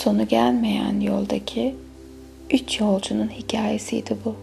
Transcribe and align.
sonu 0.00 0.28
gelmeyen 0.28 1.00
yoldaki 1.00 1.74
üç 2.50 2.80
yolcunun 2.80 3.28
hikayesiydi 3.28 4.16
bu. 4.24 4.34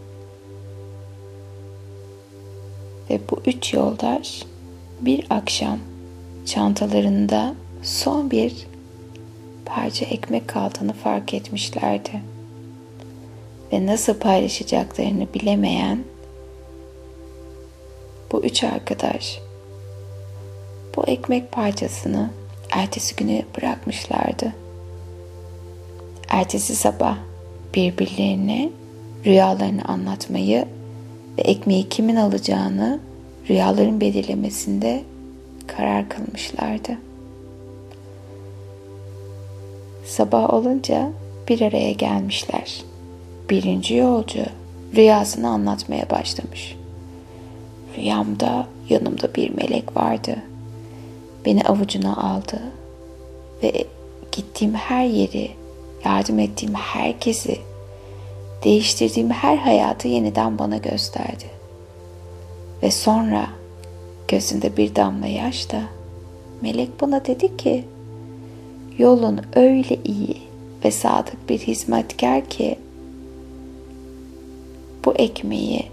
Ve 3.10 3.20
bu 3.32 3.42
üç 3.46 3.74
yoldaş 3.74 4.44
bir 5.02 5.28
akşam 5.30 5.80
çantalarında 6.46 7.56
son 7.84 8.32
bir 8.32 8.68
parça 9.66 10.06
ekmek 10.06 10.48
kaldığını 10.48 10.94
fark 10.94 11.34
etmişlerdi. 11.34 12.22
Ve 13.74 13.86
nasıl 13.86 14.14
paylaşacaklarını 14.14 15.34
bilemeyen 15.34 16.04
bu 18.32 18.44
üç 18.44 18.64
arkadaş 18.64 19.40
bu 20.96 21.04
ekmek 21.08 21.52
parçasını 21.52 22.30
ertesi 22.72 23.16
günü 23.16 23.42
bırakmışlardı. 23.58 24.67
Ertesi 26.28 26.76
sabah 26.76 27.18
birbirlerine 27.76 28.70
rüyalarını 29.26 29.86
anlatmayı 29.86 30.66
ve 31.38 31.42
ekmeği 31.42 31.90
kimin 31.90 32.16
alacağını 32.16 33.00
rüyaların 33.50 34.02
belirlemesinde 34.02 35.04
karar 35.68 36.10
kılmışlardı. 36.10 36.98
Sabah 40.06 40.54
olunca 40.54 41.12
bir 41.50 41.62
araya 41.62 41.92
gelmişler. 41.92 42.84
Birinci 43.50 43.96
yolcu 43.96 44.46
rüyasını 44.96 45.50
anlatmaya 45.50 46.10
başlamış. 46.10 46.76
Rüyamda 47.98 48.68
yanımda 48.90 49.36
bir 49.36 49.50
melek 49.50 49.98
vardı. 49.98 50.36
Beni 51.46 51.64
avucuna 51.64 52.16
aldı 52.18 52.62
ve 53.64 53.86
gittiğim 54.32 54.74
her 54.74 55.06
yeri, 55.06 55.52
yardım 56.08 56.40
ettiğim 56.40 56.74
herkesi, 56.74 57.60
değiştirdiğim 58.64 59.30
her 59.30 59.58
hayatı 59.58 60.08
yeniden 60.08 60.60
bana 60.60 60.78
gösterdi. 60.78 61.46
Ve 62.84 62.92
sonra 62.92 63.48
gözünde 64.28 64.78
bir 64.78 64.96
damla 64.96 65.28
yaş 65.28 65.72
da 65.72 65.82
melek 66.62 67.02
bana 67.02 67.26
dedi 67.26 67.58
ki 67.58 67.86
yolun 68.98 69.42
öyle 69.56 70.00
iyi 70.04 70.38
ve 70.86 70.92
sadık 70.92 71.50
bir 71.50 71.60
hizmetkar 71.60 72.46
ki 72.46 72.80
bu 75.06 75.14
ekmeği 75.14 75.86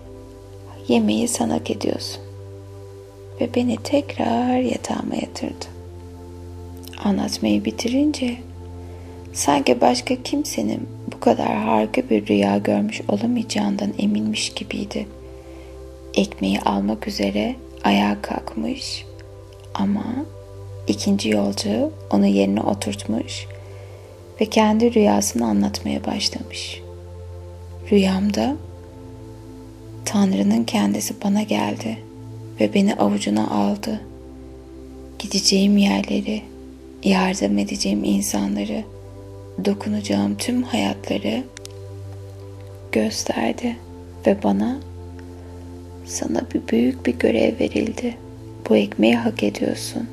yemeği 0.89 1.29
sana 1.29 1.57
ediyorsun. 1.57 2.23
Ve 3.41 3.55
beni 3.55 3.77
tekrar 3.77 4.59
yatağıma 4.59 5.15
yatırdı. 5.15 5.67
Anlatmayı 7.05 7.65
bitirince 7.65 8.37
sanki 9.35 9.81
başka 9.81 10.23
kimsenin 10.23 10.89
bu 11.13 11.21
kadar 11.21 11.57
harika 11.57 12.11
bir 12.11 12.27
rüya 12.27 12.59
görmüş 12.59 13.01
olamayacağından 13.09 13.93
eminmiş 13.99 14.53
gibiydi. 14.55 15.07
Ekmeği 16.15 16.61
almak 16.61 17.09
üzere 17.09 17.57
ayağa 17.85 18.23
kalkmış 18.23 19.05
ama 19.75 20.05
ikinci 20.89 21.29
yolcu 21.29 21.93
onu 22.11 22.27
yerine 22.27 22.61
oturtmuş 22.61 23.47
ve 24.41 24.47
kendi 24.47 24.95
rüyasını 24.95 25.47
anlatmaya 25.47 26.05
başlamış. 26.05 26.83
Rüyamda 27.91 28.57
Tanrı'nın 30.05 30.65
kendisi 30.65 31.15
bana 31.25 31.43
geldi 31.43 31.99
ve 32.61 32.75
beni 32.75 32.95
avucuna 32.95 33.51
aldı. 33.51 34.01
Gideceğim 35.19 35.77
yerleri, 35.77 36.43
yardım 37.05 37.59
edeceğim 37.59 38.05
insanları, 38.05 38.85
dokunacağım 39.65 40.37
tüm 40.37 40.63
hayatları 40.63 41.43
gösterdi 42.93 43.77
ve 44.27 44.43
bana 44.43 44.77
sana 46.05 46.41
bir 46.55 46.69
büyük 46.69 47.07
bir 47.07 47.19
görev 47.19 47.61
verildi. 47.61 48.17
Bu 48.69 48.77
ekmeği 48.77 49.17
hak 49.17 49.43
ediyorsun. 49.43 50.09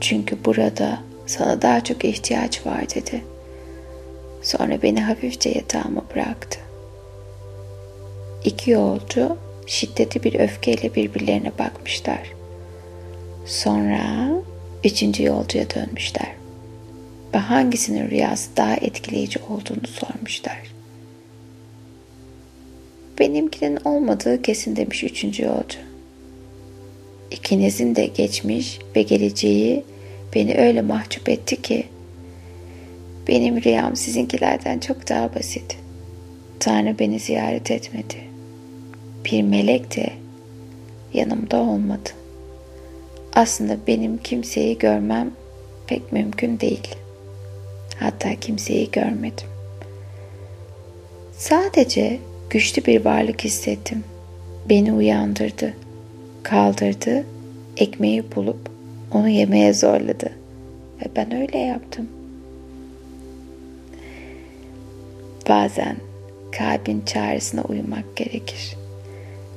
Çünkü 0.00 0.44
burada 0.44 0.98
sana 1.26 1.62
daha 1.62 1.84
çok 1.84 2.04
ihtiyaç 2.04 2.66
var 2.66 2.90
dedi. 2.94 3.24
Sonra 4.42 4.82
beni 4.82 5.00
hafifçe 5.00 5.50
yatağıma 5.50 6.02
bıraktı. 6.14 6.58
İki 8.44 8.70
yolcu 8.70 9.36
şiddetli 9.66 10.22
bir 10.22 10.40
öfkeyle 10.40 10.94
birbirlerine 10.94 11.52
bakmışlar. 11.58 12.32
Sonra 13.46 14.28
üçüncü 14.84 15.24
yolcuya 15.24 15.70
dönmüşler 15.70 16.38
ve 17.38 17.42
hangisinin 17.42 18.10
rüyası 18.10 18.56
daha 18.56 18.74
etkileyici 18.74 19.38
olduğunu 19.38 19.86
sormuşlar. 19.86 20.58
Benimkinin 23.18 23.78
olmadığı 23.84 24.42
kesin 24.42 24.76
demiş 24.76 25.04
üçüncü 25.04 25.44
yolcu. 25.44 25.78
İkinizin 27.30 27.94
de 27.94 28.06
geçmiş 28.06 28.78
ve 28.96 29.02
geleceği 29.02 29.84
beni 30.34 30.54
öyle 30.54 30.82
mahcup 30.82 31.28
etti 31.28 31.62
ki 31.62 31.84
benim 33.28 33.62
rüyam 33.62 33.96
sizinkilerden 33.96 34.78
çok 34.78 35.08
daha 35.08 35.34
basit. 35.34 35.76
Tanrı 36.60 36.98
beni 36.98 37.18
ziyaret 37.18 37.70
etmedi. 37.70 38.16
Bir 39.24 39.42
melek 39.42 39.96
de 39.96 40.10
yanımda 41.14 41.56
olmadı. 41.56 42.10
Aslında 43.32 43.76
benim 43.86 44.18
kimseyi 44.18 44.78
görmem 44.78 45.30
pek 45.86 46.12
mümkün 46.12 46.60
değil. 46.60 46.88
Hatta 48.00 48.34
kimseyi 48.40 48.90
görmedim. 48.90 49.46
Sadece 51.32 52.18
güçlü 52.50 52.84
bir 52.84 53.04
varlık 53.04 53.44
hissettim. 53.44 54.04
Beni 54.68 54.92
uyandırdı, 54.92 55.74
kaldırdı, 56.42 57.24
ekmeği 57.76 58.24
bulup 58.36 58.70
onu 59.12 59.28
yemeye 59.28 59.74
zorladı. 59.74 60.32
Ve 61.00 61.06
ben 61.16 61.34
öyle 61.34 61.58
yaptım. 61.58 62.08
Bazen 65.48 65.96
kalbin 66.52 67.02
çağrısına 67.06 67.62
uymak 67.62 68.16
gerekir. 68.16 68.76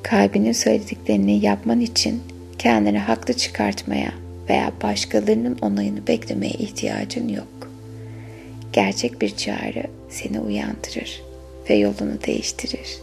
Kalbinin 0.03 0.51
söylediklerini 0.51 1.45
yapman 1.45 1.79
için 1.79 2.21
kendini 2.57 2.99
haklı 2.99 3.33
çıkartmaya 3.33 4.11
veya 4.49 4.71
başkalarının 4.83 5.57
onayını 5.61 6.07
beklemeye 6.07 6.53
ihtiyacın 6.53 7.27
yok. 7.27 7.70
Gerçek 8.73 9.21
bir 9.21 9.35
çağrı 9.37 9.83
seni 10.09 10.39
uyandırır 10.39 11.23
ve 11.69 11.75
yolunu 11.75 12.23
değiştirir. 12.27 12.97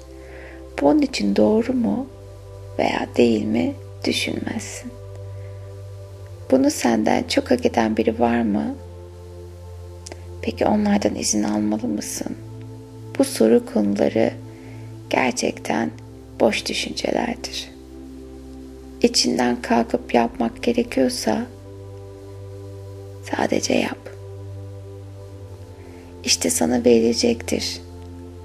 Bunun 0.80 1.02
için 1.02 1.36
doğru 1.36 1.72
mu 1.72 2.06
veya 2.78 3.08
değil 3.16 3.44
mi 3.44 3.74
düşünmezsin. 4.04 4.92
Bunu 6.50 6.70
senden 6.70 7.22
çok 7.22 7.50
hak 7.50 7.66
eden 7.66 7.96
biri 7.96 8.18
var 8.20 8.42
mı? 8.42 8.74
Peki 10.42 10.66
onlardan 10.66 11.14
izin 11.14 11.42
almalı 11.42 11.88
mısın? 11.88 12.36
Bu 13.18 13.24
soru 13.24 13.66
konuları 13.66 14.32
gerçekten 15.10 15.90
boş 16.40 16.66
düşüncelerdir. 16.66 17.70
İçinden 19.02 19.62
kalkıp 19.62 20.14
yapmak 20.14 20.62
gerekiyorsa 20.62 21.46
sadece 23.30 23.74
yap. 23.74 24.17
İşte 26.24 26.50
sana 26.50 26.84
verilecektir. 26.84 27.80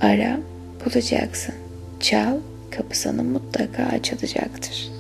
Ara, 0.02 0.40
bulacaksın. 0.86 1.56
Çal, 2.00 2.38
kapı 2.72 2.98
sana 2.98 3.24
mutlaka 3.24 3.84
açılacaktır. 3.84 4.92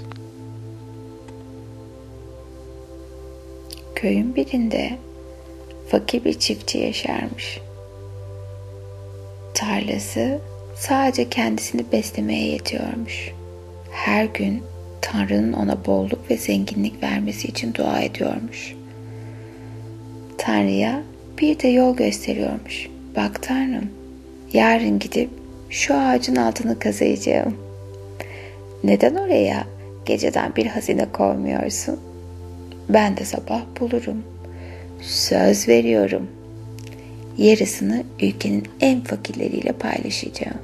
Köyün 3.95 4.35
birinde 4.35 4.97
fakir 5.89 6.23
bir 6.25 6.33
çiftçi 6.33 6.77
yaşarmış. 6.77 7.59
Tarlası 9.53 10.39
sadece 10.75 11.29
kendisini 11.29 11.91
beslemeye 11.91 12.47
yetiyormuş. 12.47 13.31
Her 13.91 14.25
gün 14.25 14.63
Tanrı'nın 15.01 15.53
ona 15.53 15.85
bolluk 15.85 16.31
ve 16.31 16.37
zenginlik 16.37 17.03
vermesi 17.03 17.47
için 17.47 17.73
dua 17.73 18.01
ediyormuş. 18.01 18.75
Tanrı'ya 20.37 21.03
bir 21.41 21.59
de 21.59 21.67
yol 21.67 21.95
gösteriyormuş. 21.95 22.89
Bak 23.15 23.43
Tanrım, 23.43 23.89
yarın 24.53 24.99
gidip 24.99 25.29
şu 25.69 25.95
ağacın 25.95 26.35
altını 26.35 26.79
kazıyacağım. 26.79 27.57
Neden 28.83 29.15
oraya 29.15 29.67
geceden 30.05 30.55
bir 30.55 30.65
hazine 30.65 31.05
koymuyorsun? 31.11 31.99
Ben 32.89 33.17
de 33.17 33.25
sabah 33.25 33.61
bulurum. 33.79 34.23
Söz 35.01 35.67
veriyorum. 35.67 36.27
Yarısını 37.37 38.03
ülkenin 38.21 38.67
en 38.81 39.01
fakirleriyle 39.01 39.71
paylaşacağım. 39.71 40.57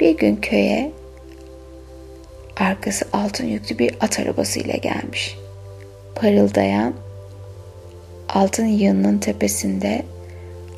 Bir 0.00 0.16
gün 0.16 0.36
köye 0.36 0.92
arkası 2.56 3.04
altın 3.12 3.46
yüklü 3.46 3.78
bir 3.78 3.94
at 4.00 4.20
arabasıyla 4.20 4.74
gelmiş. 4.76 5.36
Parıldayan 6.14 6.94
altın 8.28 8.66
yığınının 8.66 9.18
tepesinde 9.18 10.02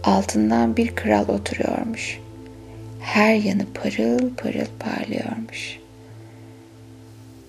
altından 0.04 0.76
bir 0.76 0.94
kral 0.94 1.28
oturuyormuş. 1.28 2.20
Her 3.00 3.34
yanı 3.34 3.66
parıl 3.74 4.34
parıl 4.36 4.66
parlıyormuş. 4.78 5.78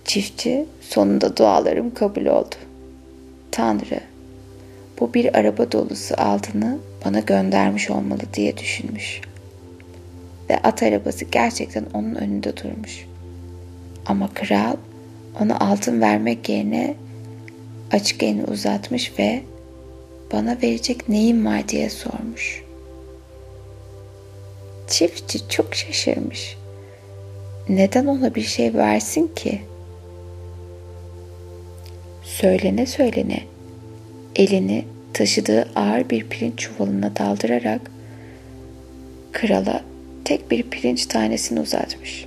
Çiftçi 0.06 0.66
sonunda 0.82 1.38
dualarım 1.38 1.94
kabul 1.94 2.26
oldu. 2.26 2.56
Tanrı 3.52 4.00
bu 5.00 5.14
bir 5.14 5.38
araba 5.38 5.72
dolusu 5.72 6.16
altını 6.18 6.78
bana 7.06 7.20
göndermiş 7.20 7.90
olmalı 7.90 8.22
diye 8.34 8.58
düşünmüş. 8.58 9.22
Ve 10.50 10.58
at 10.58 10.84
arabası 10.84 11.26
gerçekten 11.26 11.86
onun 11.94 12.16
önünde 12.16 12.58
durmuş. 12.58 13.06
Ama 14.06 14.30
kral 14.34 14.76
ona 15.42 15.60
altın 15.60 16.02
vermek 16.02 16.50
yerine 16.50 16.96
açık 17.92 18.24
elini 18.24 18.44
uzatmış 18.44 19.20
ve 19.20 19.42
bana 20.34 20.58
verecek 20.64 21.10
neyim 21.10 21.46
var 21.46 21.68
diye 21.68 21.90
sormuş. 21.90 22.64
Çiftçi 24.88 25.50
çok 25.50 25.76
şaşırmış. 25.76 26.58
Neden 27.70 28.06
ona 28.06 28.36
bir 28.36 28.42
şey 28.42 28.74
versin 28.74 29.32
ki? 29.36 29.62
Söylene 32.24 32.86
söylene 32.86 33.44
elini 34.36 34.86
taşıdığı 35.14 35.70
ağır 35.76 36.10
bir 36.10 36.30
pirinç 36.30 36.60
çuvalına 36.60 37.16
daldırarak 37.16 37.92
krala 39.32 39.84
tek 40.26 40.52
bir 40.52 40.64
pirinç 40.64 41.06
tanesini 41.06 41.60
uzatmış. 41.60 42.26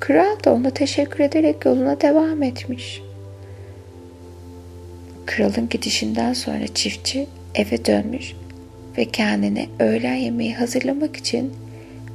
Kral 0.00 0.44
da 0.44 0.52
ona 0.52 0.70
teşekkür 0.70 1.24
ederek 1.24 1.64
yoluna 1.64 2.00
devam 2.00 2.42
etmiş. 2.42 3.02
Kralın 5.26 5.68
gidişinden 5.68 6.32
sonra 6.32 6.66
çiftçi 6.74 7.26
eve 7.54 7.84
dönmüş 7.84 8.34
ve 8.98 9.04
kendine 9.04 9.68
öğlen 9.78 10.14
yemeği 10.14 10.54
hazırlamak 10.54 11.16
için 11.16 11.52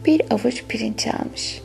bir 0.05 0.21
avuç 0.29 0.63
pirinç 0.67 1.07
almış. 1.07 1.61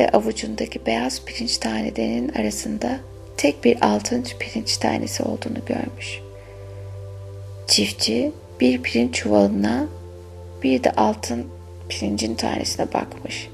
Ve 0.00 0.08
avucundaki 0.08 0.86
beyaz 0.86 1.24
pirinç 1.24 1.58
tanelerinin 1.58 2.28
arasında 2.28 3.00
tek 3.36 3.64
bir 3.64 3.86
altın 3.86 4.24
pirinç 4.38 4.76
tanesi 4.76 5.22
olduğunu 5.22 5.64
görmüş. 5.66 6.20
Çiftçi 7.66 8.32
bir 8.60 8.82
pirinç 8.82 9.14
çuvalına 9.14 9.86
bir 10.62 10.84
de 10.84 10.90
altın 10.90 11.46
pirincin 11.88 12.34
tanesine 12.34 12.92
bakmış. 12.92 13.48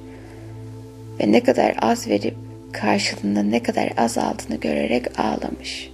Ve 1.20 1.32
ne 1.32 1.42
kadar 1.42 1.75
az 1.82 2.08
verip 2.08 2.34
karşılığında 2.72 3.42
ne 3.42 3.62
kadar 3.62 3.92
az 3.96 4.19
aldığını 4.19 4.56
görerek 4.56 5.20
ağlamış. 5.20 5.90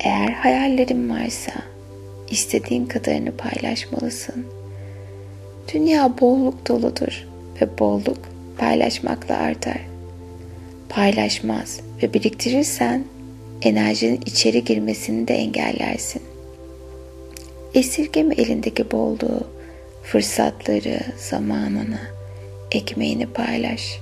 Eğer 0.00 0.28
hayallerin 0.28 1.10
varsa 1.10 1.52
istediğin 2.30 2.86
kadarını 2.86 3.36
paylaşmalısın. 3.36 4.46
Dünya 5.74 6.18
bolluk 6.20 6.68
doludur 6.68 7.26
ve 7.60 7.78
bolluk 7.78 8.18
paylaşmakla 8.58 9.36
artar. 9.36 9.80
Paylaşmaz 10.88 11.80
ve 12.02 12.14
biriktirirsen 12.14 13.04
enerjinin 13.62 14.20
içeri 14.26 14.64
girmesini 14.64 15.28
de 15.28 15.34
engellersin. 15.34 16.22
Esirgeme 17.74 18.34
elindeki 18.34 18.90
bolluğu, 18.90 19.46
fırsatları, 20.02 21.00
zamanını, 21.16 22.00
ekmeğini 22.72 23.26
paylaş, 23.26 23.98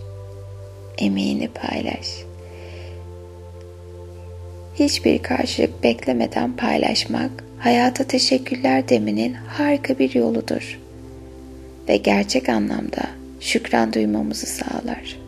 emeğini 0.99 1.49
paylaş. 1.49 2.26
Hiçbir 4.79 5.23
karşılık 5.23 5.83
beklemeden 5.83 6.57
paylaşmak, 6.57 7.31
hayata 7.59 8.05
teşekkürler 8.05 8.89
demenin 8.89 9.33
harika 9.33 9.99
bir 9.99 10.15
yoludur 10.15 10.81
ve 11.89 11.97
gerçek 11.97 12.49
anlamda 12.49 13.03
şükran 13.41 13.93
duymamızı 13.93 14.47
sağlar. 14.47 15.19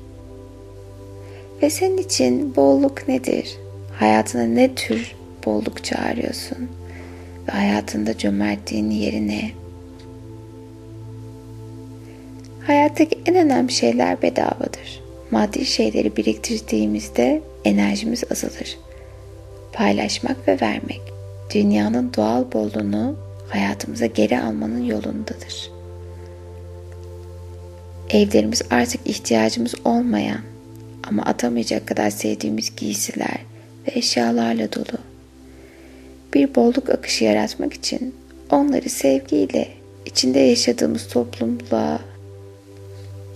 Ve 1.62 1.70
senin 1.70 1.98
için 1.98 2.56
bolluk 2.56 3.08
nedir? 3.08 3.56
Hayatına 3.98 4.42
ne 4.42 4.74
tür 4.74 5.16
bolluk 5.46 5.84
çağırıyorsun? 5.84 6.68
Ve 7.48 7.52
hayatında 7.52 8.18
cömertliğin 8.18 8.90
yeri 8.90 9.28
ne? 9.28 9.50
Hayattaki 12.66 13.18
en 13.26 13.34
önemli 13.34 13.72
şeyler 13.72 14.22
bedavadır. 14.22 15.02
Maddi 15.30 15.64
şeyleri 15.64 16.16
biriktirdiğimizde 16.16 17.42
enerjimiz 17.64 18.24
azalır. 18.32 18.87
Paylaşmak 19.72 20.48
ve 20.48 20.60
vermek 20.60 21.00
dünyanın 21.54 22.12
doğal 22.16 22.52
bolluğunu 22.52 23.16
hayatımıza 23.48 24.06
geri 24.06 24.40
almanın 24.40 24.84
yolundadır. 24.84 25.70
Evlerimiz 28.10 28.62
artık 28.70 29.00
ihtiyacımız 29.06 29.74
olmayan 29.84 30.40
ama 31.08 31.22
atamayacak 31.22 31.86
kadar 31.86 32.10
sevdiğimiz 32.10 32.76
giysiler 32.76 33.38
ve 33.86 33.98
eşyalarla 33.98 34.72
dolu. 34.72 34.98
Bir 36.34 36.54
bolluk 36.54 36.90
akışı 36.90 37.24
yaratmak 37.24 37.72
için 37.72 38.14
onları 38.50 38.88
sevgiyle 38.88 39.68
içinde 40.06 40.38
yaşadığımız 40.38 41.08
toplumla 41.08 42.00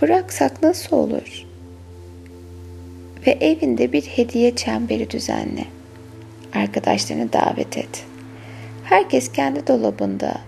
bıraksak 0.03 0.63
nasıl 0.63 0.97
olur? 0.97 1.47
Ve 3.27 3.31
evinde 3.31 3.93
bir 3.93 4.03
hediye 4.03 4.57
çemberi 4.57 5.11
düzenle. 5.11 5.65
Arkadaşlarını 6.55 7.33
davet 7.33 7.79
et. 7.79 8.05
Herkes 8.85 9.33
kendi 9.33 9.67
dolabında 9.67 10.41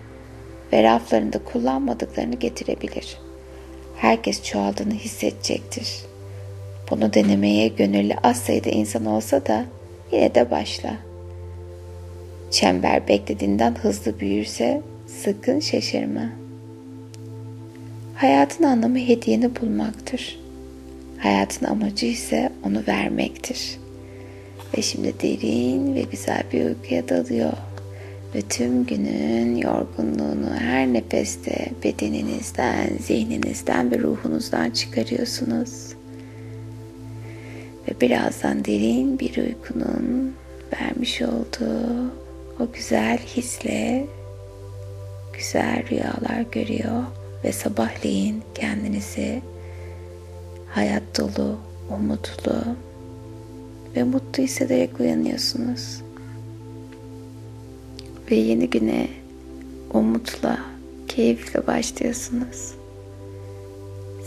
ve 0.73 0.83
raflarında 0.83 1.39
kullanmadıklarını 1.39 2.35
getirebilir. 2.35 3.19
Herkes 3.97 4.43
çoğaldığını 4.43 4.95
hissedecektir.'' 4.95 6.15
Bunu 6.91 7.13
denemeye 7.13 7.69
gönüllü 7.69 8.15
az 8.23 8.37
sayıda 8.37 8.71
insan 8.71 9.07
olsa 9.07 9.47
da 9.47 9.65
yine 10.13 10.35
de 10.35 10.51
başla. 10.51 10.97
Çember 12.51 13.09
beklediğinden 13.09 13.75
hızlı 13.75 14.21
büyürse 14.21 14.83
sakın 15.07 15.61
şaşırma. 15.61 16.29
Hayatın 18.15 18.65
anlamı 18.65 18.99
hediyeni 18.99 19.57
bulmaktır. 19.57 20.41
Hayatın 21.19 21.67
amacı 21.67 22.07
ise 22.07 22.53
onu 22.67 22.83
vermektir. 22.89 23.79
Ve 24.77 24.83
şimdi 24.83 25.15
derin 25.23 25.95
ve 25.95 26.03
güzel 26.03 26.43
bir 26.53 26.65
uykuya 26.65 27.09
dalıyor. 27.09 27.53
Ve 28.35 28.43
tüm 28.43 28.87
günün 28.87 29.57
yorgunluğunu 29.57 30.55
her 30.59 30.87
nefeste 30.87 31.67
bedeninizden, 31.85 32.89
zihninizden 33.01 33.91
ve 33.91 33.99
ruhunuzdan 33.99 34.71
çıkarıyorsunuz 34.71 35.95
ve 37.89 38.01
birazdan 38.01 38.65
derin 38.65 39.19
bir 39.19 39.37
uykunun 39.37 40.35
vermiş 40.73 41.23
olduğu 41.23 42.13
o 42.61 42.73
güzel 42.73 43.19
hisle 43.19 44.07
güzel 45.33 45.91
rüyalar 45.91 46.45
görüyor 46.53 47.05
ve 47.45 47.53
sabahleyin 47.53 48.43
kendinizi 48.55 49.43
hayat 50.69 51.03
dolu, 51.19 51.59
umutlu 51.91 52.65
ve 53.97 54.03
mutlu 54.03 54.43
hissederek 54.43 55.01
uyanıyorsunuz. 55.01 56.03
Ve 58.31 58.35
yeni 58.35 58.71
güne 58.71 59.09
umutla, 59.93 60.59
keyifle 61.09 61.67
başlıyorsunuz. 61.67 62.75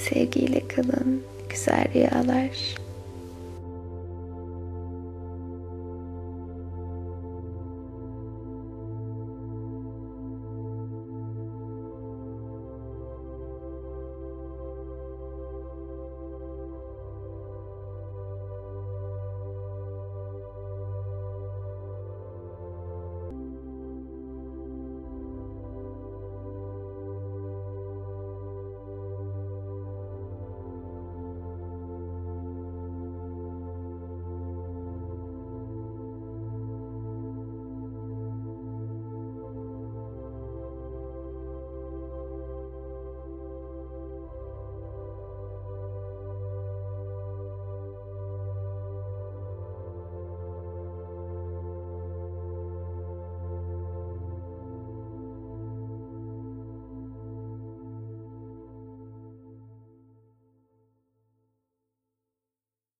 Sevgiyle 0.09 0.67
kalın, 0.67 1.21
güzel 1.49 1.93
rüyalar. 1.93 2.77